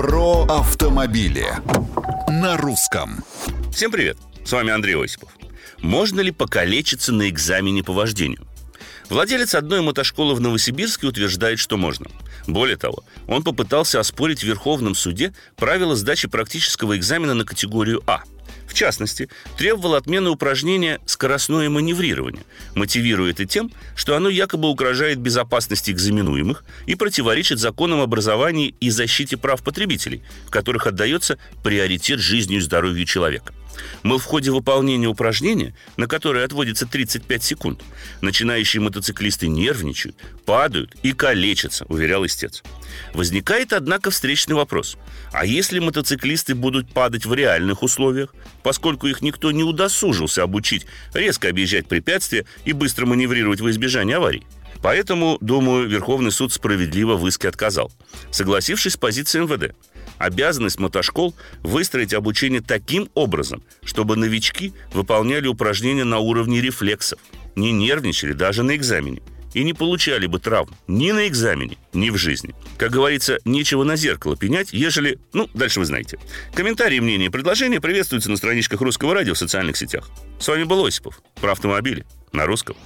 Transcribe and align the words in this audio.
Про 0.00 0.44
автомобили 0.44 1.46
на 2.26 2.56
русском. 2.56 3.22
Всем 3.70 3.92
привет! 3.92 4.16
С 4.46 4.50
вами 4.50 4.72
Андрей 4.72 4.96
Осипов. 4.96 5.28
Можно 5.80 6.20
ли 6.20 6.30
покалечиться 6.30 7.12
на 7.12 7.28
экзамене 7.28 7.84
по 7.84 7.92
вождению? 7.92 8.46
Владелец 9.10 9.54
одной 9.54 9.82
мотошколы 9.82 10.34
в 10.34 10.40
Новосибирске 10.40 11.06
утверждает, 11.06 11.58
что 11.58 11.76
можно. 11.76 12.06
Более 12.46 12.78
того, 12.78 13.04
он 13.28 13.42
попытался 13.42 14.00
оспорить 14.00 14.40
в 14.40 14.44
Верховном 14.44 14.94
суде 14.94 15.34
правила 15.56 15.94
сдачи 15.94 16.28
практического 16.28 16.96
экзамена 16.96 17.34
на 17.34 17.44
категорию 17.44 18.02
А– 18.06 18.22
частности, 18.80 19.28
требовал 19.58 19.94
отмены 19.94 20.30
упражнения 20.30 21.00
«скоростное 21.04 21.68
маневрирование», 21.68 22.42
мотивируя 22.74 23.32
это 23.32 23.44
тем, 23.44 23.70
что 23.94 24.16
оно 24.16 24.30
якобы 24.30 24.68
угрожает 24.68 25.18
безопасности 25.18 25.90
экзаменуемых 25.90 26.64
и 26.86 26.94
противоречит 26.94 27.58
законам 27.58 28.00
образования 28.00 28.72
и 28.80 28.88
защите 28.88 29.36
прав 29.36 29.62
потребителей, 29.62 30.22
в 30.46 30.50
которых 30.50 30.86
отдается 30.86 31.36
приоритет 31.62 32.20
жизни 32.20 32.56
и 32.56 32.60
здоровью 32.60 33.04
человека. 33.04 33.52
Мол, 34.02 34.18
в 34.18 34.24
ходе 34.24 34.50
выполнения 34.50 35.06
упражнения, 35.06 35.74
на 35.96 36.06
которое 36.06 36.44
отводится 36.44 36.86
35 36.86 37.42
секунд, 37.42 37.82
начинающие 38.20 38.80
мотоциклисты 38.80 39.48
нервничают, 39.48 40.16
падают 40.44 40.94
и 41.02 41.12
калечатся, 41.12 41.84
уверял 41.86 42.24
истец. 42.24 42.62
Возникает, 43.14 43.72
однако, 43.72 44.10
встречный 44.10 44.54
вопрос. 44.54 44.96
А 45.32 45.44
если 45.44 45.78
мотоциклисты 45.78 46.54
будут 46.54 46.92
падать 46.92 47.26
в 47.26 47.34
реальных 47.34 47.82
условиях, 47.82 48.34
поскольку 48.62 49.06
их 49.06 49.22
никто 49.22 49.52
не 49.52 49.62
удосужился 49.62 50.42
обучить 50.42 50.86
резко 51.14 51.48
объезжать 51.48 51.86
препятствия 51.86 52.46
и 52.64 52.72
быстро 52.72 53.06
маневрировать 53.06 53.60
в 53.60 53.70
избежание 53.70 54.16
аварий? 54.16 54.44
Поэтому, 54.82 55.36
думаю, 55.40 55.88
Верховный 55.88 56.32
суд 56.32 56.52
справедливо 56.52 57.16
в 57.16 57.26
иске 57.28 57.48
отказал, 57.48 57.92
согласившись 58.30 58.94
с 58.94 58.96
позицией 58.96 59.44
МВД. 59.44 59.74
Обязанность 60.20 60.78
мотошкол 60.78 61.34
выстроить 61.62 62.12
обучение 62.12 62.60
таким 62.60 63.08
образом, 63.14 63.64
чтобы 63.82 64.16
новички 64.16 64.74
выполняли 64.92 65.46
упражнения 65.46 66.04
на 66.04 66.18
уровне 66.18 66.60
рефлексов, 66.60 67.18
не 67.56 67.72
нервничали 67.72 68.34
даже 68.34 68.62
на 68.62 68.76
экзамене 68.76 69.22
и 69.54 69.64
не 69.64 69.72
получали 69.72 70.26
бы 70.26 70.38
травм 70.38 70.76
ни 70.86 71.10
на 71.10 71.26
экзамене, 71.26 71.78
ни 71.94 72.10
в 72.10 72.18
жизни. 72.18 72.54
Как 72.76 72.92
говорится, 72.92 73.38
нечего 73.46 73.82
на 73.82 73.96
зеркало 73.96 74.36
пенять, 74.36 74.74
ежели... 74.74 75.18
Ну, 75.32 75.48
дальше 75.54 75.80
вы 75.80 75.86
знаете. 75.86 76.18
Комментарии, 76.52 77.00
мнения 77.00 77.26
и 77.26 77.30
предложения 77.30 77.80
приветствуются 77.80 78.30
на 78.30 78.36
страничках 78.36 78.82
Русского 78.82 79.14
радио 79.14 79.32
в 79.32 79.38
социальных 79.38 79.78
сетях. 79.78 80.10
С 80.38 80.46
вами 80.48 80.64
был 80.64 80.84
Осипов. 80.84 81.22
Про 81.40 81.52
автомобили. 81.52 82.04
На 82.32 82.44
русском. 82.44 82.76